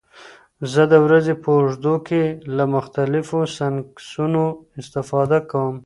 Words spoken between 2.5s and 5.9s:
له مختلفو سنکسونو استفاده کوم.